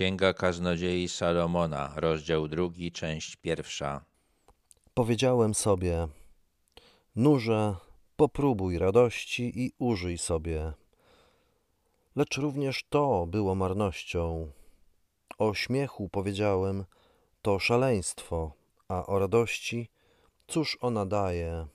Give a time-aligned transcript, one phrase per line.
[0.00, 4.04] Księga Kaznodziei Salomona, rozdział drugi, część pierwsza.
[4.94, 6.08] Powiedziałem sobie:
[7.16, 7.76] Nurze,
[8.16, 10.72] popróbuj radości i użyj sobie.
[12.16, 14.50] Lecz również to było marnością.
[15.38, 16.84] O śmiechu powiedziałem:
[17.42, 18.52] To szaleństwo,
[18.88, 19.88] a o radości,
[20.46, 21.66] cóż ona daje?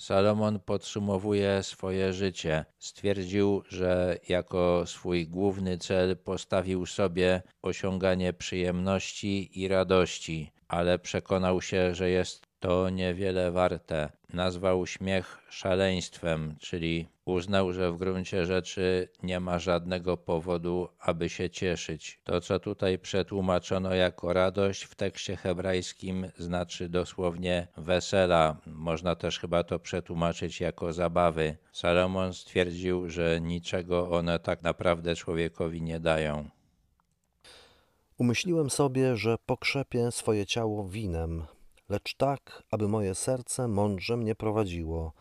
[0.00, 2.64] Salomon podsumowuje swoje życie.
[2.78, 11.94] Stwierdził, że jako swój główny cel postawił sobie osiąganie przyjemności i radości, ale przekonał się,
[11.94, 14.10] że jest to niewiele warte.
[14.32, 21.50] Nazwał śmiech szaleństwem, czyli uznał, że w gruncie rzeczy nie ma żadnego powodu, aby się
[21.50, 22.20] cieszyć.
[22.24, 28.56] To, co tutaj przetłumaczono jako radość w tekście hebrajskim, znaczy dosłownie wesela.
[28.66, 31.56] Można też chyba to przetłumaczyć jako zabawy.
[31.72, 36.50] Salomon stwierdził, że niczego one tak naprawdę człowiekowi nie dają.
[38.18, 41.44] Umyśliłem sobie, że pokrzepię swoje ciało winem,
[41.90, 45.12] lecz tak, aby moje serce mądrze mnie prowadziło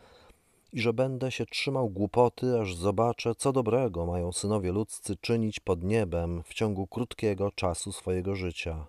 [0.74, 5.84] i że będę się trzymał głupoty, aż zobaczę, co dobrego mają synowie ludzcy czynić pod
[5.84, 8.88] niebem w ciągu krótkiego czasu swojego życia.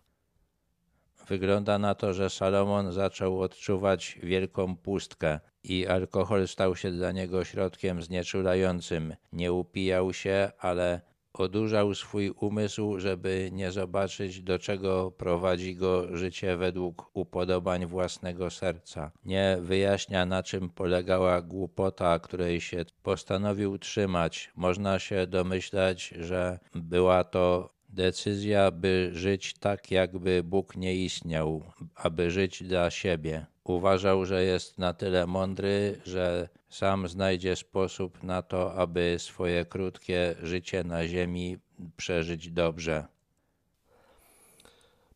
[1.29, 7.45] Wygląda na to, że Salomon zaczął odczuwać wielką pustkę i alkohol stał się dla niego
[7.45, 9.15] środkiem znieczulającym.
[9.33, 11.01] Nie upijał się, ale
[11.41, 19.11] odurzał swój umysł, żeby nie zobaczyć, do czego prowadzi go życie według upodobań własnego serca.
[19.25, 24.51] Nie wyjaśnia, na czym polegała głupota, której się postanowił trzymać.
[24.57, 31.63] Można się domyślać, że była to decyzja, by żyć tak, jakby Bóg nie istniał,
[31.95, 33.47] aby żyć dla siebie.
[33.71, 40.35] Uważał, że jest na tyle mądry, że sam znajdzie sposób na to, aby swoje krótkie
[40.43, 41.59] życie na ziemi
[41.97, 43.07] przeżyć dobrze.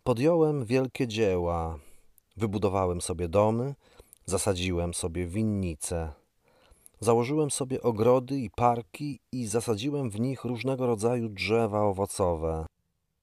[0.04, 1.78] Podjąłem wielkie dzieła,
[2.36, 3.74] wybudowałem sobie domy,
[4.24, 6.12] zasadziłem sobie winnice,
[7.00, 12.66] założyłem sobie ogrody i parki i zasadziłem w nich różnego rodzaju drzewa owocowe.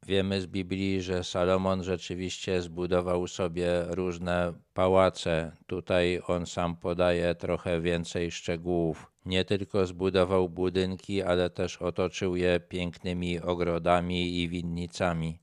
[0.07, 5.51] Wiemy z Biblii, że Salomon rzeczywiście zbudował sobie różne pałace.
[5.67, 9.11] Tutaj on sam podaje trochę więcej szczegółów.
[9.25, 15.39] Nie tylko zbudował budynki, ale też otoczył je pięknymi ogrodami i winnicami.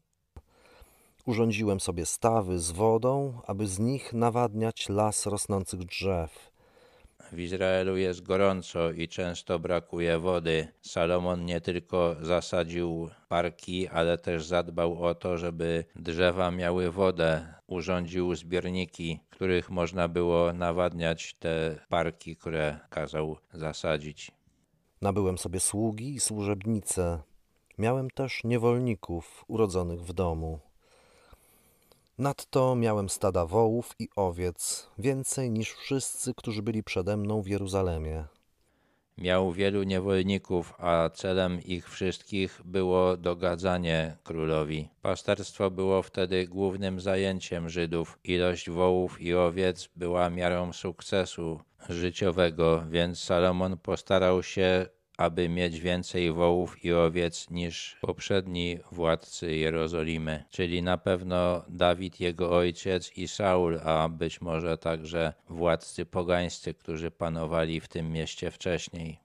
[1.27, 6.51] Urządziłem sobie stawy z wodą, aby z nich nawadniać las rosnących drzew.
[7.33, 10.69] W Izraelu jest gorąco i często brakuje wody.
[10.81, 17.55] Salomon nie tylko zasadził parki, ale też zadbał o to, żeby drzewa miały wodę.
[17.67, 24.31] Urządził zbiorniki, których można było nawadniać te parki, które kazał zasadzić.
[25.03, 27.23] Nabyłem sobie sługi i służebnice.
[27.79, 30.68] Miałem też niewolników urodzonych w domu.
[32.19, 38.25] Nadto miałem stada wołów i owiec, więcej niż wszyscy, którzy byli przede mną w Jeruzalemie.
[39.19, 44.89] Miał wielu niewolników, a celem ich wszystkich było dogadzanie królowi.
[45.03, 48.19] Pasterstwo było wtedy głównym zajęciem Żydów.
[48.25, 54.87] Ilość wołów i owiec była miarą sukcesu życiowego, więc Salomon postarał się
[55.19, 62.51] aby mieć więcej wołów i owiec niż poprzedni władcy Jerozolimy, czyli na pewno Dawid, jego
[62.51, 69.19] ojciec i Saul, a być może także władcy pogańscy, którzy panowali w tym mieście wcześniej.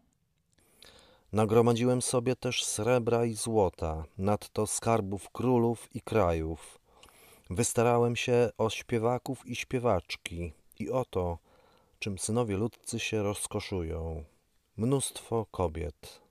[1.34, 6.80] Nagromadziłem sobie też srebra i złota, nadto skarbów królów i krajów.
[7.50, 11.38] Wystarałem się o śpiewaków i śpiewaczki i o to,
[12.00, 14.24] czym synowie ludcy się rozkoszują
[14.78, 16.22] mnóstwo kobiet.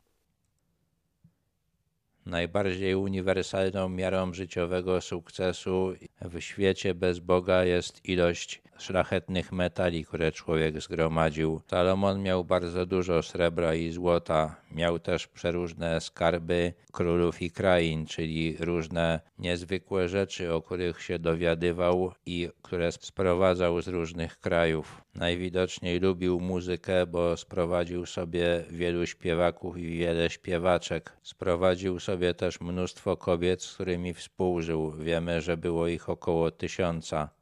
[2.26, 10.80] Najbardziej uniwersalną miarą życiowego sukcesu w świecie bez Boga jest ilość szlachetnych metali, które człowiek
[10.80, 11.60] zgromadził.
[11.70, 14.56] Salomon miał bardzo dużo srebra i złota.
[14.70, 22.12] Miał też przeróżne skarby królów i krain, czyli różne niezwykłe rzeczy, o których się dowiadywał
[22.26, 25.02] i które sprowadzał z różnych krajów.
[25.14, 31.12] Najwidoczniej lubił muzykę, bo sprowadził sobie wielu śpiewaków i wiele śpiewaczek.
[31.22, 34.92] Sprowadził sobie też mnóstwo kobiet, z którymi współżył.
[34.92, 37.41] Wiemy, że było ich około tysiąca.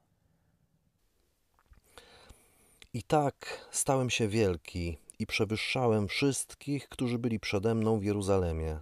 [2.94, 8.80] I tak stałem się wielki i przewyższałem wszystkich, którzy byli przede mną w Jeruzalemie.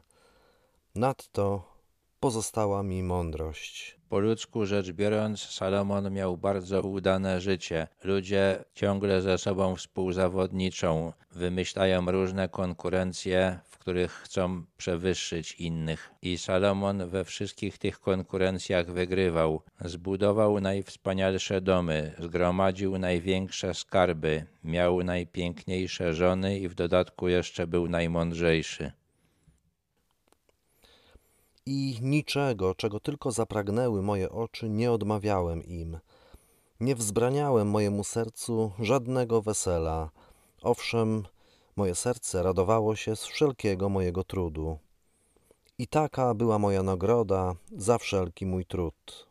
[0.95, 1.78] Nadto
[2.21, 3.99] pozostała mi mądrość.
[4.09, 7.89] Po ludzku rzecz biorąc, Salomon miał bardzo udane życie.
[8.05, 16.11] Ludzie ciągle ze sobą współzawodniczą, wymyślają różne konkurencje, w których chcą przewyższyć innych.
[16.23, 19.63] I Salomon we wszystkich tych konkurencjach wygrywał.
[19.81, 28.93] Zbudował najwspanialsze domy, zgromadził największe skarby, miał najpiękniejsze żony i w dodatku jeszcze był najmądrzejszy
[31.69, 35.99] i niczego, czego tylko zapragnęły moje oczy, nie odmawiałem im.
[36.81, 40.11] Nie wzbraniałem mojemu sercu żadnego wesela.
[40.63, 41.25] Owszem,
[41.77, 44.79] moje serce radowało się z wszelkiego mojego trudu.
[45.79, 49.27] I taka była moja nagroda za wszelki mój trud.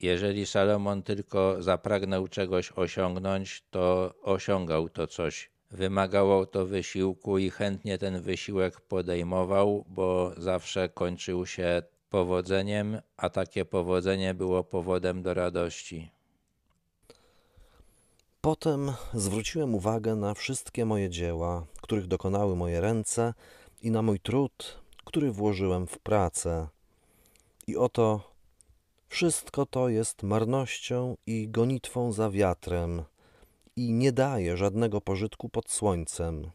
[0.00, 5.51] Jeżeli Salomon tylko zapragnął czegoś osiągnąć, to osiągał to coś.
[5.72, 13.64] Wymagało to wysiłku i chętnie ten wysiłek podejmował, bo zawsze kończył się powodzeniem, a takie
[13.64, 16.10] powodzenie było powodem do radości.
[18.40, 23.34] Potem zwróciłem uwagę na wszystkie moje dzieła, których dokonały moje ręce,
[23.82, 26.68] i na mój trud, który włożyłem w pracę.
[27.66, 28.32] I oto
[29.08, 33.02] wszystko to jest marnością i gonitwą za wiatrem
[33.76, 36.50] i nie daje żadnego pożytku pod słońcem.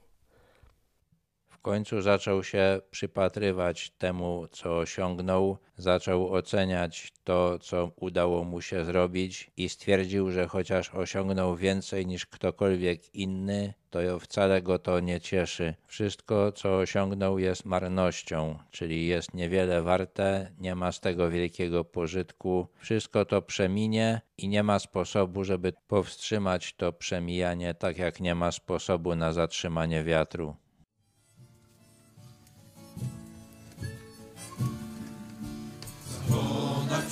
[1.58, 8.86] W końcu zaczął się przypatrywać temu, co osiągnął, zaczął oceniać to, co udało mu się
[8.86, 15.22] zrobić i stwierdził, że chociaż osiągnął więcej niż ktokolwiek inny, to wcale go to nie
[15.22, 15.74] cieszy.
[15.88, 22.68] Wszystko, co osiągnął, jest marnością, czyli jest niewiele warte, nie ma z tego wielkiego pożytku.
[22.76, 28.52] Wszystko to przeminie i nie ma sposobu, żeby powstrzymać to przemijanie, tak jak nie ma
[28.52, 30.56] sposobu na zatrzymanie wiatru.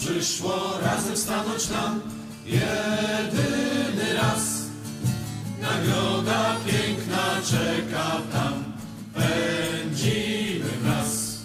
[0.05, 2.01] Przyszło razem stanąć nam
[2.45, 4.61] jedyny raz.
[5.61, 8.63] Nagroda piękna czeka tam,
[9.13, 11.39] pędzimy wraz.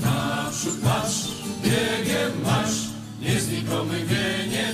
[0.00, 1.28] Naprzód patrz,
[1.62, 2.80] biegiem marsz,
[3.20, 4.73] nieznikomy wieniec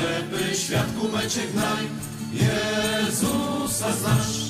[0.00, 1.84] ślepy świat ku mecie gnaj,
[2.32, 4.40] Jezusa znasz.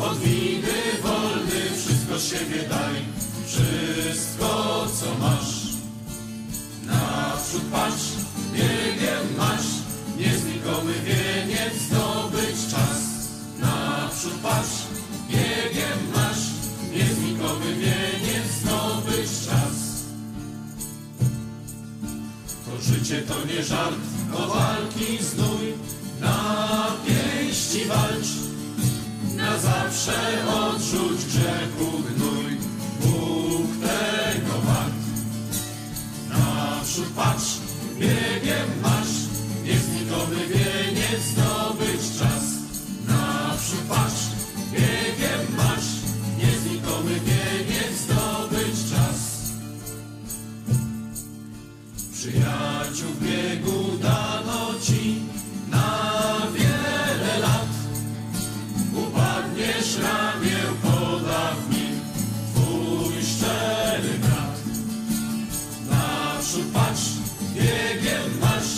[0.00, 2.94] Od winy wolny wszystko siebie daj,
[3.46, 5.54] wszystko co masz.
[6.86, 8.04] Naprzód patrz,
[8.52, 9.68] biegiem masz,
[10.18, 13.00] nieznikomy wieniec zdobyć czas.
[13.60, 14.76] Naprzód patrz,
[15.30, 16.44] biegiem masz,
[16.92, 19.76] nieznikomy wieniec zdobyć czas.
[22.64, 25.74] To życie to nie żart, to walki znój,
[26.20, 28.28] na pięści walcz,
[29.36, 32.58] na zawsze odrzuć grzechu gnój,
[33.00, 34.94] Bóg tego wart.
[36.28, 37.58] Naprzód patrz,
[37.98, 39.14] biegiem masz,
[39.64, 42.44] nieznikomy wieniec zdobyć czas.
[43.06, 44.22] Naprzód patrz,
[44.72, 45.88] biegiem masz,
[46.38, 49.18] nieznikomy wieniec zdobyć czas.
[52.12, 53.37] Przyjaciół w
[66.58, 67.02] Naprzód patrz,
[67.54, 68.70] biegiem masz,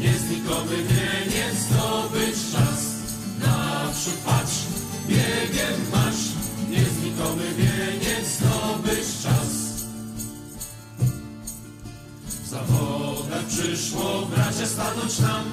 [0.00, 2.80] nieznikomy wieniec zdobyć czas.
[3.40, 4.56] Naprzód patrz,
[5.08, 6.22] biegiem masz,
[6.70, 9.52] nieznikomy wieniec zdobyć czas.
[12.28, 15.44] W przyszło bracia stanąć nam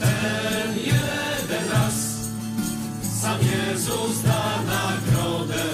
[0.00, 1.94] ten jeden raz.
[3.20, 5.64] Sam Jezus da nagrodę